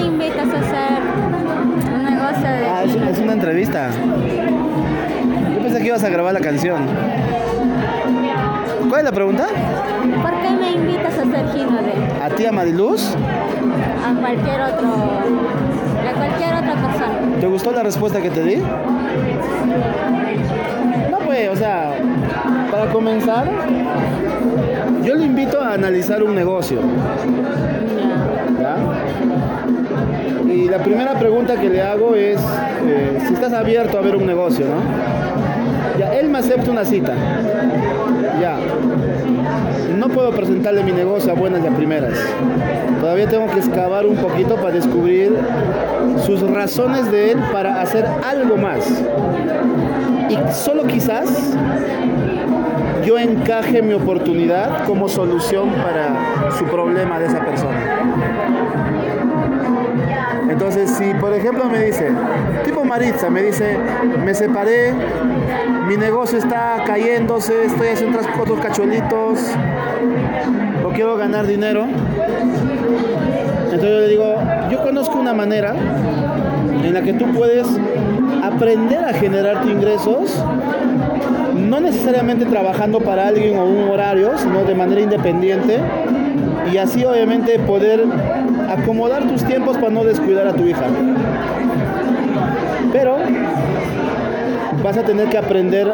[0.00, 1.02] me invitas a hacer
[1.94, 3.90] un negocio de Ah, es, es una entrevista.
[5.54, 6.82] Yo pensé que ibas a grabar la canción.
[8.88, 9.46] ¿Cuál es la pregunta?
[9.46, 11.92] ¿Por qué me invitas a ser Gino de
[12.24, 13.14] ¿A ti, a Mariluz?
[13.14, 17.40] a cualquier otro a cualquier otra persona?
[17.40, 18.56] ¿Te gustó la respuesta que te di?
[21.10, 21.92] No, pues, o sea,
[22.70, 23.48] para comenzar,
[25.04, 26.78] yo le invito a analizar un negocio.
[30.60, 34.26] Y la primera pregunta que le hago es eh, si estás abierto a ver un
[34.26, 35.98] negocio, ¿no?
[35.98, 37.14] Ya, él me acepta una cita.
[38.38, 38.58] Ya.
[39.96, 42.12] No puedo presentarle mi negocio a buenas y a primeras.
[43.00, 45.34] Todavía tengo que excavar un poquito para descubrir
[46.26, 48.86] sus razones de él para hacer algo más.
[50.28, 51.54] Y solo quizás
[53.04, 58.19] yo encaje mi oportunidad como solución para su problema de esa persona.
[60.60, 62.10] Entonces, si por ejemplo me dice,
[62.66, 63.78] tipo Maritza, me dice,
[64.22, 64.92] me separé,
[65.88, 69.40] mi negocio está cayéndose, estoy haciendo otros cachuelitos,
[70.84, 71.86] o quiero ganar dinero,
[73.64, 74.34] entonces yo le digo,
[74.70, 75.74] yo conozco una manera
[76.84, 77.66] en la que tú puedes
[78.42, 80.44] aprender a generar tus ingresos,
[81.56, 85.78] no necesariamente trabajando para alguien o un horario, sino de manera independiente,
[86.70, 88.04] y así obviamente poder
[88.70, 90.84] acomodar tus tiempos para no descuidar a tu hija.
[92.92, 93.18] Pero
[94.82, 95.92] vas a tener que aprender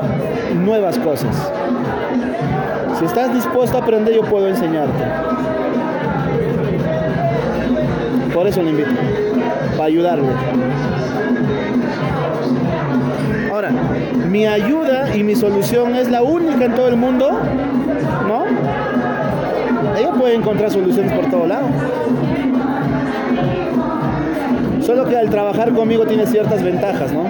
[0.54, 1.52] nuevas cosas.
[2.98, 5.04] Si estás dispuesto a aprender, yo puedo enseñarte.
[8.32, 8.90] Por eso le invito,
[9.72, 10.28] para ayudarle.
[13.50, 13.70] Ahora,
[14.30, 17.40] mi ayuda y mi solución es la única en todo el mundo,
[20.18, 21.66] puede encontrar soluciones por todo lado.
[24.80, 27.22] Solo que al trabajar conmigo tiene ciertas ventajas, ¿no?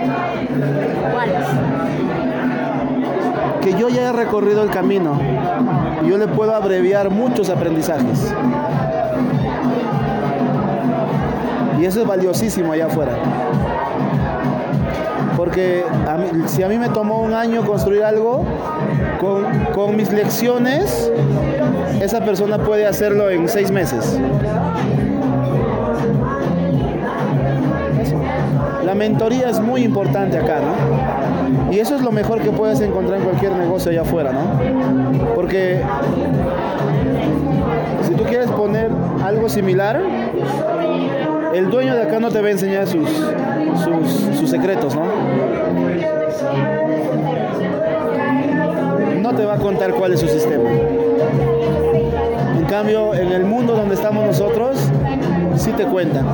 [1.13, 1.47] ¿Cuáles?
[3.63, 5.19] Que yo ya he recorrido el camino
[6.05, 8.33] y yo le puedo abreviar muchos aprendizajes.
[11.81, 13.13] Y eso es valiosísimo allá afuera.
[15.37, 18.45] Porque a mí- si a mí me tomó un año construir algo,
[19.21, 19.45] con,
[19.75, 21.11] con mis lecciones,
[22.01, 24.19] esa persona puede hacerlo en seis meses.
[28.85, 31.73] La mentoría es muy importante acá, ¿no?
[31.73, 35.35] Y eso es lo mejor que puedes encontrar en cualquier negocio allá afuera, ¿no?
[35.35, 35.81] Porque
[38.07, 38.91] si tú quieres poner
[39.25, 40.01] algo similar,
[41.53, 45.03] el dueño de acá no te va a enseñar sus, sus, sus secretos, ¿no?
[49.21, 50.71] No te va a contar cuál es su sistema.
[52.77, 54.77] Cambio, en el mundo donde estamos nosotros,
[55.57, 56.27] sí te cuentan.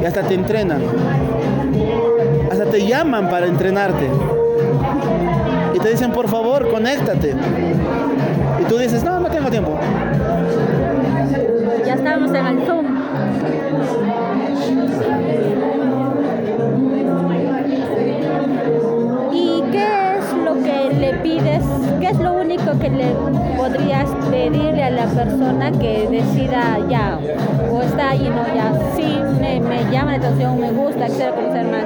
[0.00, 0.80] Y hasta te entrenan.
[2.50, 4.08] Hasta te llaman para entrenarte.
[5.74, 7.34] Y te dicen, por favor, conéctate.
[8.62, 9.78] Y tú dices, no, no tengo tiempo.
[11.84, 12.86] Ya estamos en el Zoom.
[22.92, 23.06] Le
[23.56, 27.18] podrías pedirle a la persona que decida ya
[27.72, 31.66] o está ahí, no, ya sí me, me llama la atención, me gusta, quiero conocer
[31.66, 31.84] más?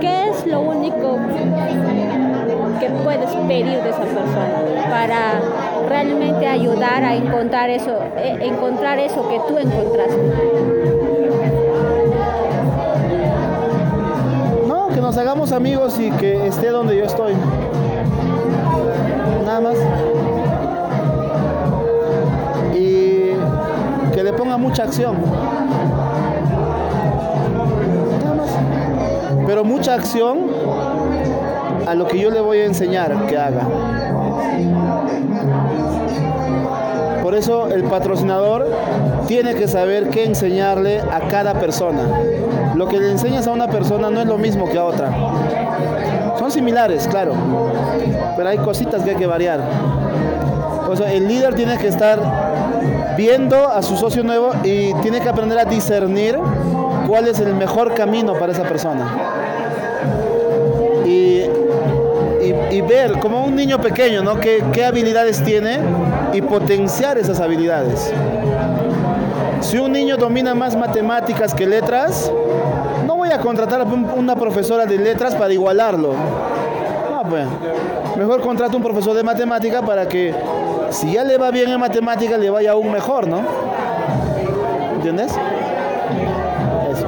[0.00, 1.18] ¿Qué es lo único
[2.80, 5.40] que puedes pedir de esa persona para
[5.88, 10.16] realmente ayudar a encontrar eso, eh, encontrar eso que tú encontraste?
[14.66, 17.34] No, que nos hagamos amigos y que esté donde yo estoy.
[22.74, 23.32] Y
[24.14, 25.16] que le ponga mucha acción.
[29.46, 30.46] Pero mucha acción
[31.86, 33.66] a lo que yo le voy a enseñar que haga.
[37.22, 38.66] Por eso el patrocinador
[39.26, 42.02] tiene que saber qué enseñarle a cada persona.
[42.74, 45.10] Lo que le enseñas a una persona no es lo mismo que a otra.
[46.38, 47.32] Son similares, claro,
[48.36, 49.60] pero hay cositas que hay que variar.
[51.12, 52.18] El líder tiene que estar
[53.16, 56.38] viendo a su socio nuevo y tiene que aprender a discernir
[57.06, 59.06] cuál es el mejor camino para esa persona.
[61.04, 61.42] Y,
[62.42, 64.38] y- y ver como un niño pequeño, ¿no?
[64.40, 65.78] ¿Qué, qué habilidades tiene
[66.32, 68.12] y potenciar esas habilidades.
[69.60, 72.30] Si un niño domina más matemáticas que letras,
[73.32, 76.12] a contratar a un- una profesora de letras para igualarlo.
[76.12, 77.46] No, pues.
[78.16, 80.34] Mejor contrato un profesor de matemática para que
[80.90, 83.40] si ya le va bien en matemática, le vaya aún mejor, ¿no?
[84.94, 85.32] ¿Entiendes?
[86.92, 87.06] Eso.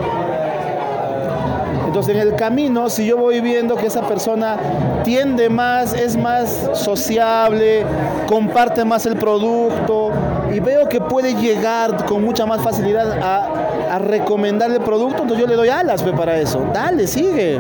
[1.87, 4.57] Entonces en el camino, si yo voy viendo que esa persona
[5.03, 7.85] tiende más, es más sociable,
[8.29, 10.11] comparte más el producto
[10.55, 13.49] y veo que puede llegar con mucha más facilidad a,
[13.91, 16.65] a recomendar el producto, entonces yo le doy alas para eso.
[16.73, 17.59] Dale, sigue.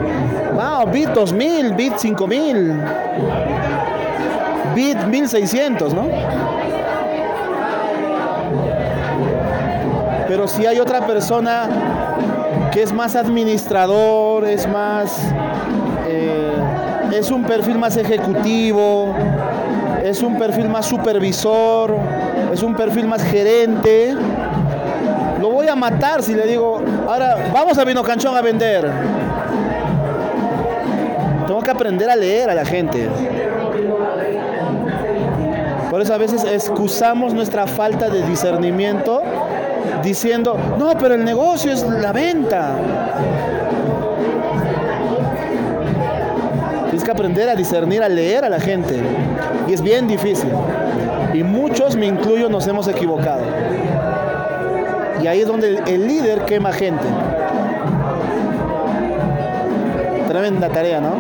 [0.55, 2.81] Wow, bit 2000, bit 5000,
[4.75, 6.06] bit 1600, ¿no?
[10.29, 11.69] Pero si hay otra persona
[12.71, 15.19] que es más administrador, es más,
[16.06, 16.53] eh,
[17.12, 19.12] es un perfil más ejecutivo,
[20.05, 21.97] es un perfil más supervisor,
[22.53, 24.17] es un perfil más gerente.
[25.40, 28.90] Lo voy a matar si le digo, ahora vamos a Vino Canchón a vender.
[31.46, 33.08] Tengo que aprender a leer a la gente.
[35.90, 39.22] Por eso a veces excusamos nuestra falta de discernimiento
[40.04, 42.76] diciendo, no, pero el negocio es la venta.
[46.84, 49.00] Tienes que aprender a discernir, a leer a la gente.
[49.66, 50.50] Y es bien difícil.
[51.32, 53.43] Y muchos, me incluyo, nos hemos equivocado.
[55.22, 57.05] Y ahí es donde el, líder quema gente.
[60.28, 61.14] Tremenda tarea, ¿no?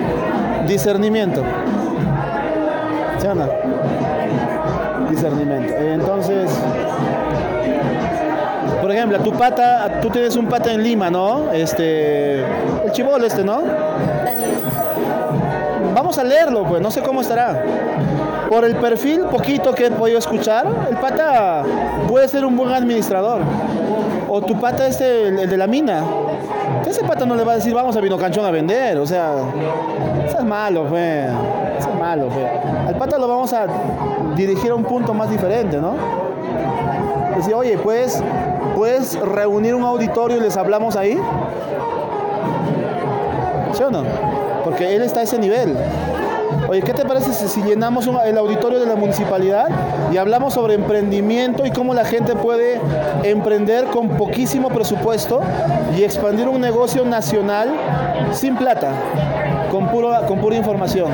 [0.66, 1.42] Discernimiento.
[3.18, 3.48] ¿Sí o no?
[5.10, 5.74] Discernimiento.
[5.76, 6.50] Entonces,
[8.80, 11.52] por ejemplo, tu pata, tú tienes un pata en Lima, ¿no?
[11.52, 13.62] Este, el chivolo este, ¿no?
[15.94, 17.62] Vamos a leerlo, pues, no sé cómo estará.
[18.48, 21.62] Por el perfil poquito que he podido escuchar, el pata
[22.08, 23.42] puede ser un buen administrador.
[24.32, 26.04] O tu pata este, el, de la mina.
[26.86, 28.96] Ese pata no le va a decir, vamos a Vino Canchón a vender.
[28.98, 29.34] O sea,
[30.26, 30.86] es malo.
[30.86, 32.46] Eso es malo, pues.
[32.86, 33.66] Al pata lo vamos a
[34.36, 35.94] dirigir a un punto más diferente, ¿no?
[37.36, 38.22] Decir, oye, pues
[38.74, 41.18] ¿Puedes reunir un auditorio y les hablamos ahí?
[43.74, 44.04] ¿Sí o no?
[44.64, 45.76] Porque él está a ese nivel.
[46.70, 49.66] Oye, ¿qué te parece si, llenamos el auditorio de la municipalidad
[50.12, 52.80] y hablamos sobre emprendimiento y cómo la gente puede
[53.24, 55.40] emprender con poquísimo presupuesto
[55.98, 57.70] y expandir un negocio nacional
[58.30, 58.92] sin plata,
[59.72, 61.10] con, puro, con pura información?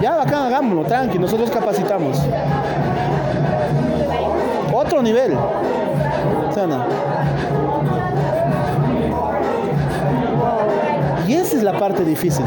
[0.00, 2.18] Ya, acá hagámoslo, tranqui, nosotros capacitamos.
[4.72, 5.36] Otro nivel.
[11.28, 12.46] Y esa es la parte difícil.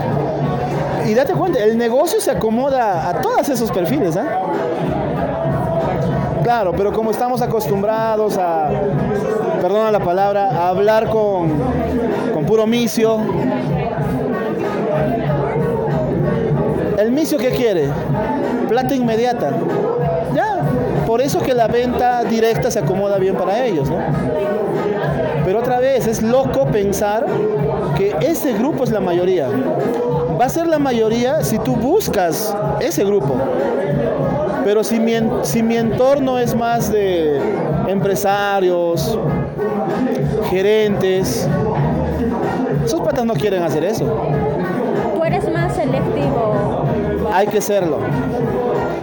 [1.08, 4.18] Y date cuenta, el negocio se acomoda a todos esos perfiles.
[4.18, 4.26] ¿eh?
[6.44, 8.70] Claro, pero como estamos acostumbrados a,
[9.62, 11.50] perdona la palabra, a hablar con,
[12.34, 13.20] con puro micio.
[16.98, 17.88] ¿El micio qué quiere?
[18.68, 19.52] Plata inmediata.
[20.36, 20.60] Ya,
[21.06, 23.98] por eso que la venta directa se acomoda bien para ellos, ¿no?
[25.46, 27.26] Pero otra vez, es loco pensar
[27.96, 29.48] que ese grupo es la mayoría.
[30.40, 33.36] Va a ser la mayoría si tú buscas ese grupo.
[34.64, 35.14] Pero si mi,
[35.44, 37.40] si mi entorno es más de
[37.88, 39.18] empresarios,
[40.50, 41.48] gerentes,
[42.86, 44.06] esos patas no quieren hacer eso.
[45.16, 46.84] Tú eres más selectivo.
[47.34, 47.98] Hay que serlo.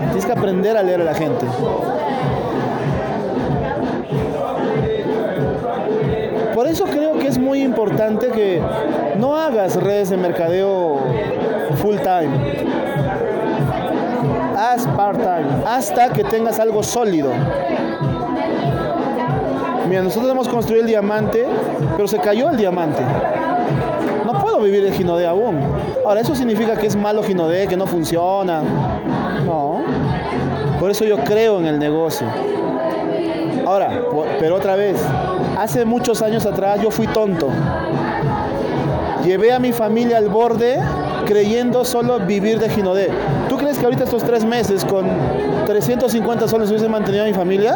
[0.07, 1.47] Tienes que aprender a leer a la gente.
[6.55, 8.63] Por eso creo que es muy importante que
[9.19, 10.94] no hagas redes de mercadeo
[11.85, 12.33] full time.
[14.57, 17.31] Haz part time hasta que tengas algo sólido.
[19.87, 21.47] Mira, nosotros hemos construido el diamante,
[21.95, 23.03] pero se cayó el diamante.
[24.25, 25.61] No puedo vivir de Ginodé aún.
[26.07, 28.63] Ahora, ¿eso significa que es malo Ginodé, que no funciona?
[29.45, 29.83] No.
[30.81, 32.27] Por eso yo creo en el negocio.
[33.67, 33.91] Ahora,
[34.41, 35.05] pero otra vez,
[35.59, 37.51] hace muchos años atrás yo fui tonto.
[39.23, 40.81] Llevé a mi familia al borde
[41.25, 43.11] creyendo solo vivir de Ginodé.
[43.49, 45.07] ¿Tú crees que ahorita estos tres meses con
[45.67, 47.75] 350 soles hubiese mantenido a mi familia?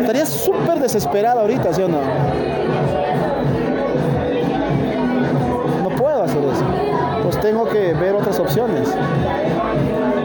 [0.00, 1.98] Estaría súper desesperado ahorita, ¿sí o no?
[5.82, 6.64] No puedo hacer eso.
[7.22, 8.88] Pues tengo que ver otras opciones.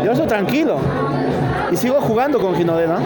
[0.04, 0.78] Yo estoy tranquilo.
[1.72, 2.98] Y sigo jugando con Ginodé, ¿no?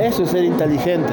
[0.00, 1.12] Eso es ser inteligente.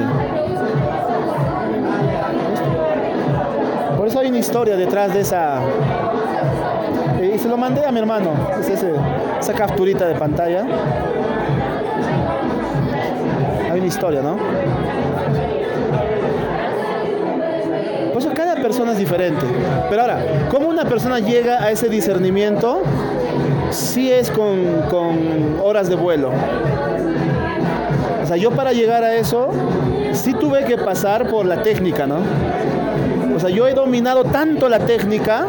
[4.24, 5.60] Hay una historia detrás de esa...
[7.22, 10.64] Y se lo mandé a mi hermano, es esa capturita de pantalla.
[13.70, 14.36] Hay una historia, ¿no?
[18.12, 19.44] Por eso cada persona es diferente.
[19.90, 22.82] Pero ahora, ¿cómo una persona llega a ese discernimiento?
[23.70, 26.30] Si es con, con horas de vuelo.
[28.22, 29.50] O sea, yo para llegar a eso,
[30.12, 32.20] sí tuve que pasar por la técnica, ¿no?
[33.34, 35.46] O sea, yo he dominado tanto la técnica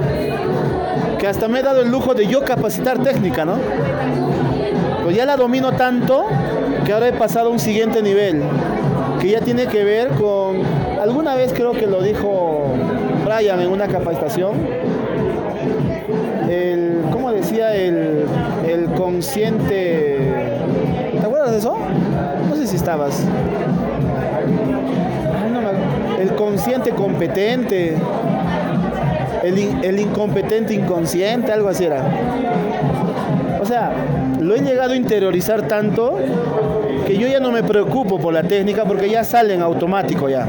[1.20, 3.58] que hasta me he dado el lujo de yo capacitar técnica, ¿no?
[5.04, 6.26] Pues ya la domino tanto
[6.84, 8.42] que ahora he pasado a un siguiente nivel,
[9.22, 10.62] que ya tiene que ver con,
[11.00, 12.74] alguna vez creo que lo dijo
[13.24, 14.54] Brian en una capacitación,
[16.50, 17.76] el, ¿cómo decía?
[17.76, 18.26] El,
[18.68, 20.34] el consciente,
[21.20, 21.78] ¿te acuerdas de eso?
[22.50, 23.24] No sé si estabas.
[26.20, 27.96] El consciente competente,
[29.44, 32.04] el, el incompetente inconsciente, algo así era.
[33.62, 33.92] O sea,
[34.40, 36.18] lo he llegado a interiorizar tanto
[37.06, 40.48] que yo ya no me preocupo por la técnica porque ya sale en automático ya.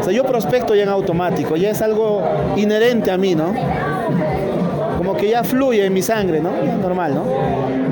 [0.00, 2.22] O sea, yo prospecto ya en automático, ya es algo
[2.56, 3.54] inherente a mí, ¿no?
[4.98, 6.50] Como que ya fluye en mi sangre, ¿no?
[6.80, 7.24] normal, ¿no?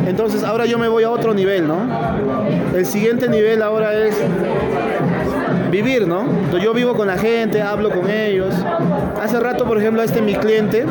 [0.09, 1.76] Entonces ahora yo me voy a otro nivel, ¿no?
[2.75, 4.16] El siguiente nivel ahora es
[5.70, 6.22] vivir, ¿no?
[6.22, 8.54] Entonces yo vivo con la gente, hablo con ellos.
[9.20, 10.84] Hace rato, por ejemplo, este mi cliente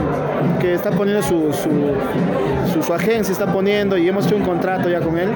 [0.60, 5.00] que está poniendo su, su, su, agencia, está poniendo y hemos hecho un contrato ya
[5.00, 5.30] con él.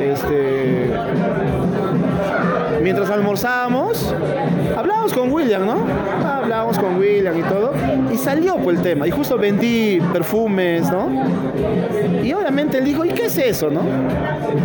[0.00, 0.90] Este,
[2.82, 4.14] mientras almorzábamos,
[4.76, 5.76] hablábamos con William, ¿no?
[6.26, 7.72] Hablábamos con William y todo.
[8.12, 9.06] Y salió pues el tema.
[9.06, 11.08] Y justo vendí perfumes, ¿no?
[12.22, 13.80] Y obviamente él dijo, ¿y qué es eso, no?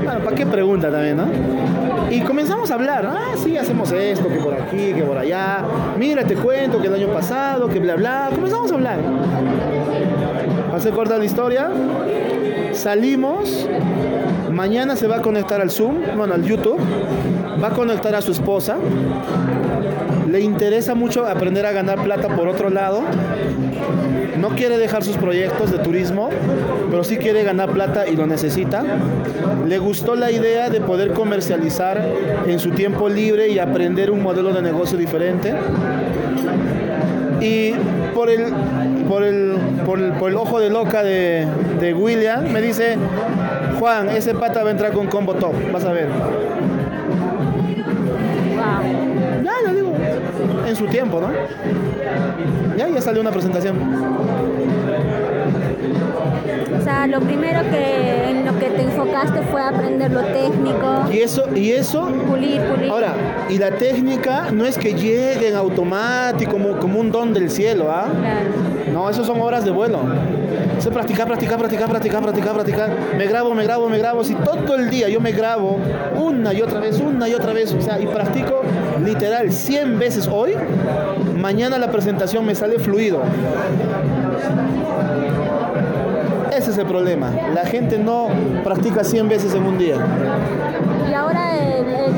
[0.03, 1.27] Bueno, ¿para qué pregunta también, no?
[2.09, 5.63] Y comenzamos a hablar, ah, sí, hacemos esto, que por aquí, que por allá.
[5.97, 8.29] Mira, te cuento que el año pasado, que bla, bla.
[8.33, 8.99] Comenzamos a hablar.
[10.73, 11.69] Hace corta la historia.
[12.71, 13.67] Salimos.
[14.51, 16.79] Mañana se va a conectar al Zoom, bueno, al YouTube.
[17.61, 18.77] Va a conectar a su esposa.
[20.29, 23.01] Le interesa mucho aprender a ganar plata por otro lado.
[24.37, 26.29] No quiere dejar sus proyectos de turismo,
[26.91, 28.83] pero sí quiere ganar plata y lo necesita.
[29.65, 32.05] Le gustó la idea de poder comercializar
[32.45, 35.55] en su tiempo libre y aprender un modelo de negocio diferente.
[37.41, 37.73] Y
[38.13, 38.53] por el,
[40.35, 41.47] ojo de loca de,
[41.79, 42.97] de William, me dice,
[43.79, 46.07] Juan, ese pata va a entrar con combo top, vas a ver.
[50.67, 51.29] En su tiempo, ¿no?
[52.77, 53.77] Ya, ya salió una presentación.
[56.77, 61.05] O sea, lo primero que en lo que te enfocaste fue aprender lo técnico.
[61.11, 62.07] Y eso, y eso.
[62.27, 62.89] Pulir, pulir.
[62.91, 63.13] Ahora,
[63.49, 67.91] y la técnica no es que llegue en automático como, como un don del cielo,
[67.91, 68.07] ¿ah?
[68.17, 68.49] Claro.
[68.93, 69.99] No, eso son horas de vuelo.
[70.79, 72.89] Se practicar, practicar, practicar, practicar, practicar, practicar.
[73.17, 74.23] Me grabo, me grabo, me grabo.
[74.23, 75.79] Si todo el día yo me grabo
[76.15, 78.61] una y otra vez, una y otra vez, o sea, y practico
[79.03, 80.53] literal 100 veces hoy,
[81.35, 83.21] mañana la presentación me sale fluido.
[86.55, 87.31] Ese es el problema.
[87.53, 88.29] La gente no
[88.63, 89.95] practica 100 veces en un día.
[91.09, 92.15] Y ahora el, el,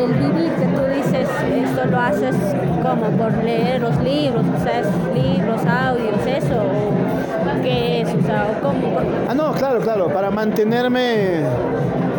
[0.00, 2.36] el, vivir que tú dices, esto lo haces
[2.82, 4.82] como por leer los libros, o sea,
[5.14, 6.62] libros, audios, eso,
[7.62, 8.08] ¿qué es?
[8.62, 8.98] ¿cómo?
[9.28, 11.44] Ah, no, claro, claro, para mantenerme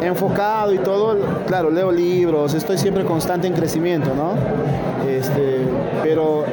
[0.01, 4.33] enfocado y todo, claro, leo libros, estoy siempre constante en crecimiento, ¿no?
[5.09, 5.67] Este,
[6.01, 6.45] pero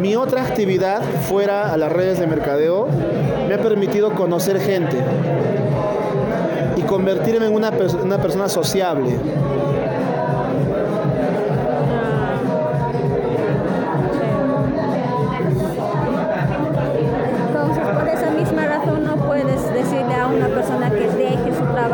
[0.00, 2.88] mi otra actividad fuera a las redes de mercadeo
[3.48, 4.96] me ha permitido conocer gente
[6.76, 9.16] y convertirme en una, una persona sociable.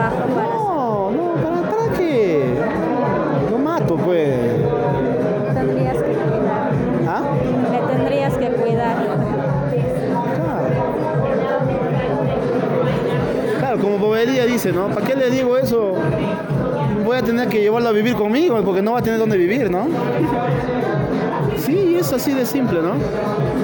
[0.09, 0.49] Trabajo para...
[0.49, 2.55] No, no, ¿para, para qué?
[3.51, 4.39] Lo mato, pues.
[5.55, 6.71] Tendrías que cuidar.
[7.09, 7.23] ¿Ah?
[7.91, 8.97] Tendrías que cuidar.
[13.59, 14.89] Claro, como bobería dice, ¿no?
[14.89, 15.95] ¿Para qué le digo eso?
[17.05, 19.71] Voy a tener que llevarlo a vivir conmigo porque no va a tener dónde vivir,
[19.71, 19.87] ¿no?
[21.59, 22.95] Sí, es así de simple, ¿no?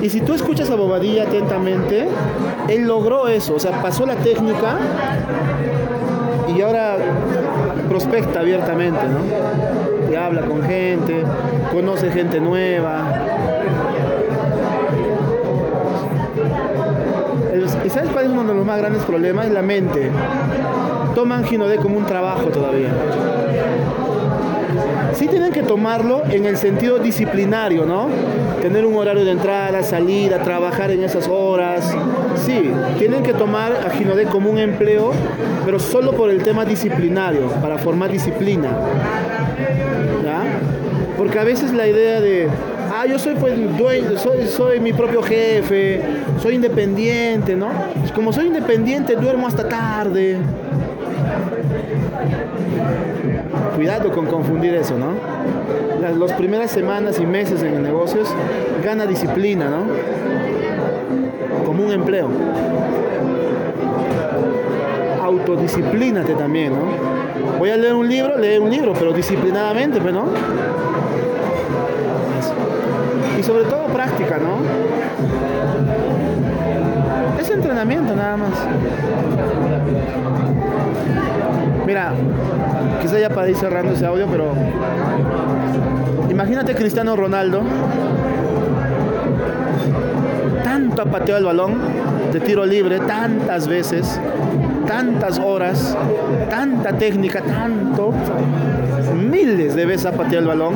[0.02, 2.08] Y si tú escuchas a Bobadilla atentamente,
[2.68, 4.78] él logró eso, o sea, pasó la técnica
[6.60, 6.98] y ahora
[7.88, 10.12] prospecta abiertamente, ¿no?
[10.12, 11.24] Y habla con gente,
[11.72, 13.02] conoce gente nueva.
[17.82, 19.48] ¿Y sabes cuál es uno de los más grandes problemas?
[19.48, 20.10] La mente.
[21.14, 22.90] Toman Ginodé como un trabajo todavía.
[25.14, 28.08] Sí tienen que tomarlo en el sentido disciplinario, ¿no?
[28.60, 31.96] Tener un horario de entrada, salida, trabajar en esas horas.
[32.44, 35.12] Sí, tienen que tomar a Ginodé como un empleo,
[35.64, 38.70] pero solo por el tema disciplinario, para formar disciplina.
[41.20, 42.48] Porque a veces la idea de,
[42.90, 46.00] ah, yo soy pues dueño, soy, mi propio jefe,
[46.40, 47.68] soy independiente, ¿no?
[48.14, 50.38] Como soy independiente, duermo hasta tarde.
[53.76, 55.12] cuidado con confundir eso, ¿no?
[56.18, 58.22] Las, primeras semanas y meses en el negocio
[58.82, 59.84] gana disciplina, ¿no?
[61.84, 62.28] Un empleo.
[65.22, 67.58] Autodisciplínate también, ¿no?
[67.58, 70.26] Voy a leer un libro, lee un libro, pero disciplinadamente, pues, ¿no?
[73.38, 74.60] Y sobre todo práctica, ¿no?
[77.40, 78.50] Es entrenamiento nada más.
[81.86, 82.12] Mira,
[83.00, 84.52] quizá ya para ir cerrando ese audio, pero
[86.30, 87.62] imagínate Cristiano Ronaldo.
[90.90, 91.74] Tanto ha pateado el balón
[92.32, 94.20] de tiro libre, tantas veces,
[94.88, 95.96] tantas horas,
[96.48, 98.12] tanta técnica, tanto,
[99.14, 100.74] miles de veces ha pateado el balón.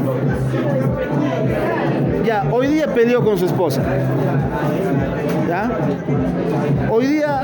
[2.24, 3.82] Ya, hoy día peleó con su esposa.
[5.48, 5.68] ¿Ya?
[6.92, 7.42] Hoy día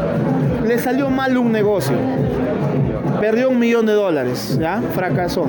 [0.65, 1.97] le salió mal un negocio.
[3.21, 4.81] Perdió un millón de dólares, ¿ya?
[4.95, 5.45] Fracasó.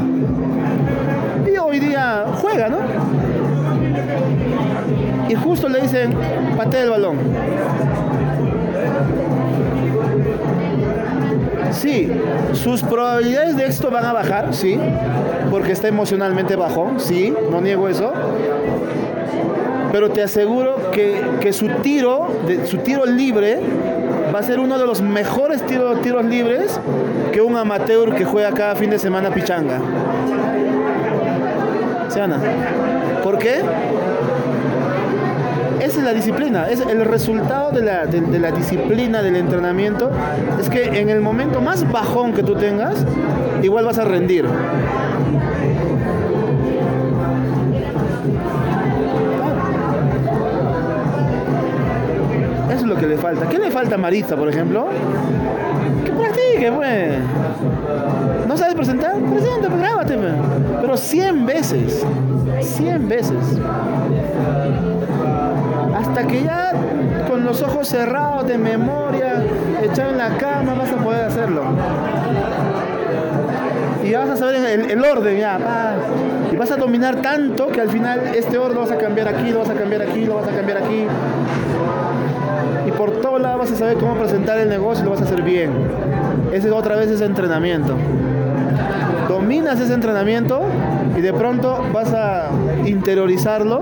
[1.45, 2.77] Y hoy día juega, ¿no?
[5.31, 6.13] Y justo le dicen,
[6.57, 7.15] patea el balón.
[11.71, 12.11] Sí,
[12.51, 14.77] sus probabilidades de éxito van a bajar, sí,
[15.49, 18.11] porque está emocionalmente bajo, sí, no niego eso.
[19.93, 22.27] Pero te aseguro que, que su tiro,
[22.65, 23.61] su tiro libre,
[24.35, 26.77] va a ser uno de los mejores tiro, tiros libres
[27.31, 29.79] que un amateur que juega cada fin de semana pichanga.
[32.09, 32.37] ¿Sí, Ana?
[33.23, 33.61] ¿Por qué?
[35.81, 40.11] Esa es la disciplina, es el resultado de la, de, de la, disciplina, del entrenamiento,
[40.59, 43.03] es que en el momento más bajón que tú tengas,
[43.63, 44.45] igual vas a rendir.
[53.21, 53.47] Falta.
[53.47, 54.87] ¿Qué le falta a por ejemplo?
[56.03, 57.19] Que practique, pues.
[58.47, 59.15] ¿No sabes presentar?
[59.15, 60.17] Presenta, pues grábate.
[60.81, 62.05] Pero 100 veces.
[62.59, 63.59] 100 veces
[66.01, 66.73] hasta que ya
[67.27, 69.43] con los ojos cerrados de memoria,
[69.81, 71.63] echado en la cama, vas a poder hacerlo.
[74.03, 75.59] Y vas a saber el, el orden ya,
[76.51, 79.51] y vas a dominar tanto que al final este orden lo vas a cambiar aquí,
[79.51, 81.05] lo vas a cambiar aquí, lo vas a cambiar aquí.
[83.01, 85.41] Por todo lado vas a saber cómo presentar el negocio y lo vas a hacer
[85.41, 85.71] bien.
[86.53, 87.95] Ese otra vez es entrenamiento.
[89.27, 90.61] Dominas ese entrenamiento
[91.17, 92.51] y de pronto vas a
[92.85, 93.81] interiorizarlo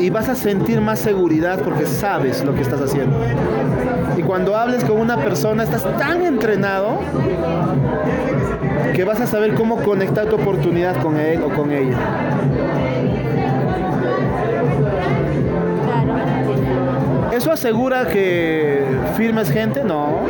[0.00, 3.16] y vas a sentir más seguridad porque sabes lo que estás haciendo.
[4.16, 6.98] Y cuando hables con una persona estás tan entrenado
[8.92, 11.96] que vas a saber cómo conectar tu oportunidad con él o con ella.
[17.42, 19.82] ¿Eso asegura que firmes gente?
[19.82, 20.20] No.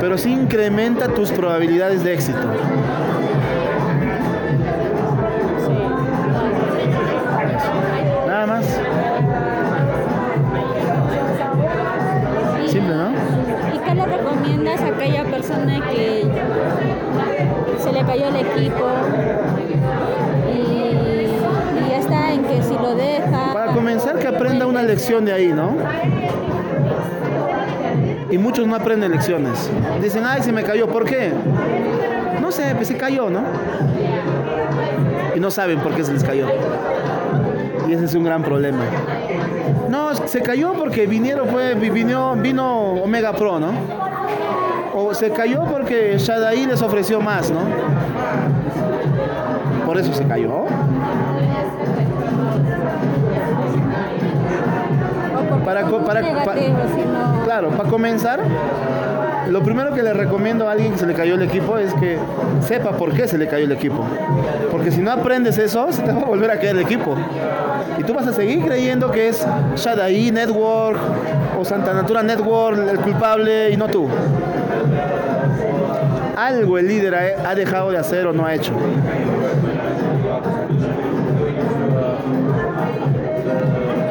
[0.00, 2.40] Pero sí incrementa tus probabilidades de éxito.
[8.26, 8.66] Nada más.
[12.66, 13.10] Simple, ¿no?
[13.72, 16.26] ¿Y qué le recomiendas a aquella persona que
[17.78, 18.90] se le cayó el equipo
[20.52, 23.51] y, y está en que si lo deja...
[23.74, 25.76] Comenzar que aprenda una lección de ahí, ¿no?
[28.30, 29.70] Y muchos no aprenden lecciones.
[30.00, 31.32] Dicen, ay, se me cayó, ¿por qué?
[32.40, 33.42] No sé, pues se cayó, ¿no?
[35.34, 36.46] Y no saben por qué se les cayó.
[37.88, 38.84] Y ese es un gran problema.
[39.88, 43.72] No, se cayó porque vinieron, fue, vino, vino Omega Pro, ¿no?
[44.94, 47.60] O se cayó porque Shadai les ofreció más, ¿no?
[49.84, 50.66] Por eso se cayó.
[55.72, 56.60] Para, para, para,
[57.44, 58.40] claro, para comenzar,
[59.48, 62.18] lo primero que le recomiendo a alguien que se le cayó el equipo es que
[62.60, 64.04] sepa por qué se le cayó el equipo.
[64.70, 67.16] Porque si no aprendes eso, se te va a volver a caer el equipo.
[67.96, 70.98] Y tú vas a seguir creyendo que es Shadai Network
[71.58, 74.08] o Santa Natura Network el culpable y no tú.
[76.36, 77.14] Algo el líder
[77.46, 78.74] ha dejado de hacer o no ha hecho.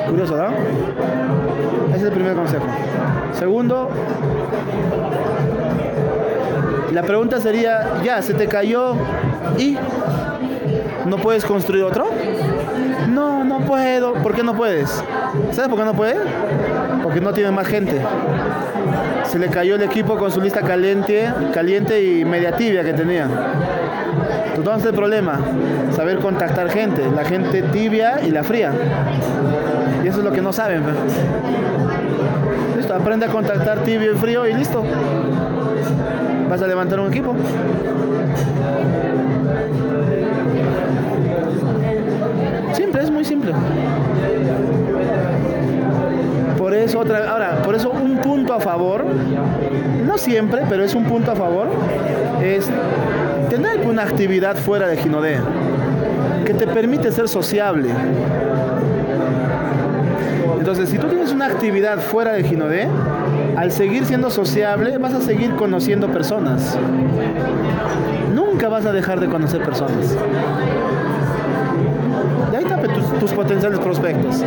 [0.08, 1.21] Curioso, ¿no?
[1.92, 2.66] Ese es el primer consejo.
[3.38, 3.90] Segundo,
[6.92, 8.96] la pregunta sería, ya, se te cayó
[9.58, 9.78] y
[11.06, 12.08] no puedes construir otro.
[13.10, 14.14] No, no puedo.
[14.16, 15.04] ¿Por qué no puedes?
[15.52, 16.16] ¿Sabes por qué no puede?
[17.04, 18.02] Porque no tiene más gente.
[19.26, 23.28] Se le cayó el equipo con su lista caliente, caliente y media tibia que tenía.
[24.56, 25.40] Entonces el problema,
[25.96, 28.74] saber contactar gente, la gente tibia y la fría.
[30.04, 30.84] Y eso es lo que no saben.
[32.76, 34.84] Listo, aprende a contactar tibio y frío y listo.
[36.50, 37.36] vas a levantar un equipo.
[42.74, 43.54] Simple, es muy simple.
[46.58, 49.04] Por eso otra ahora, por eso un punto a favor,
[50.06, 51.68] no siempre, pero es un punto a favor,
[52.42, 52.70] es
[53.50, 55.40] tener una actividad fuera de Ginodé
[56.46, 57.90] que te permite ser sociable.
[60.62, 62.88] Entonces, si tú tienes una actividad fuera de Ginodé,
[63.58, 66.78] al seguir siendo sociable, vas a seguir conociendo personas.
[68.32, 70.16] Nunca vas a dejar de conocer personas.
[72.54, 74.44] Y ahí tape tus potenciales prospectos.